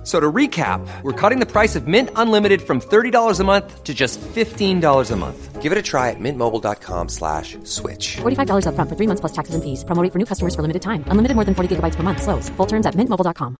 [0.00, 3.84] F- So to recap, we're cutting the price of Mint Unlimited from $30 a month
[3.84, 5.60] to just $15 a month.
[5.60, 8.16] Give it a try at mintmobile.com slash switch.
[8.22, 9.84] $45 upfront for three months plus taxes and fees.
[9.84, 11.04] Promo rate for new customers for limited time.
[11.10, 12.22] Unlimited more than 40 gigabytes per month.
[12.22, 12.48] Slows.
[12.56, 13.56] Full terms at mintmobile.com.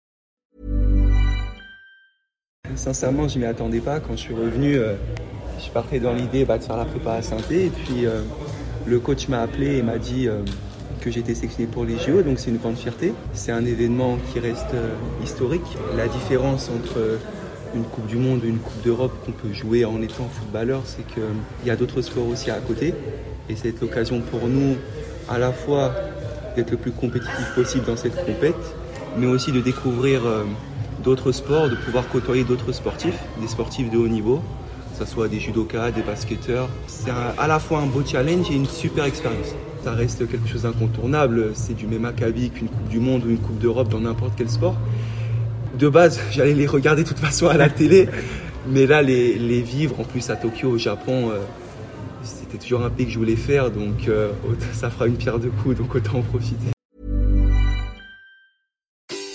[2.75, 4.01] Sincèrement, je m'y attendais pas.
[4.01, 4.95] Quand je suis revenu, euh,
[5.63, 8.23] je partais dans l'idée bah, de faire la prépa à saint Et puis, euh,
[8.87, 10.43] le coach m'a appelé et m'a dit euh,
[11.01, 12.23] que j'étais sélectionné pour les JO.
[12.23, 13.13] Donc, c'est une grande fierté.
[13.33, 15.77] C'est un événement qui reste euh, historique.
[15.97, 17.17] La différence entre euh,
[17.75, 21.07] une Coupe du Monde et une Coupe d'Europe qu'on peut jouer en étant footballeur, c'est
[21.07, 21.23] qu'il
[21.67, 22.95] y a d'autres sports aussi à côté.
[23.49, 24.77] Et c'est l'occasion pour nous,
[25.29, 25.93] à la fois
[26.57, 28.55] d'être le plus compétitif possible dans cette compète,
[29.17, 30.45] mais aussi de découvrir euh,
[31.03, 34.43] d'autres sports, de pouvoir côtoyer d'autres sportifs, des sportifs de haut niveau,
[34.93, 36.69] que ce soit des judokas, des basketteurs.
[36.87, 39.55] C'est à la fois un beau challenge et une super expérience.
[39.83, 43.39] Ça reste quelque chose d'incontournable, c'est du même acabit qu'une Coupe du Monde ou une
[43.39, 44.77] Coupe d'Europe dans n'importe quel sport.
[45.79, 48.09] De base, j'allais les regarder de toute façon à la télé,
[48.69, 51.39] mais là, les, les vivre, en plus à Tokyo, au Japon, euh,
[52.23, 54.33] c'était toujours un pays que je voulais faire, donc euh,
[54.75, 56.71] ça fera une pierre de coups, donc autant en profiter.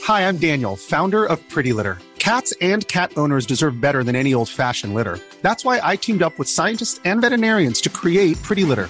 [0.07, 1.97] Hi, I'm Daniel, founder of Pretty Litter.
[2.19, 5.17] Cats and cat owners deserve better than any old fashioned litter.
[5.41, 8.89] That's why I teamed up with scientists and veterinarians to create Pretty Litter.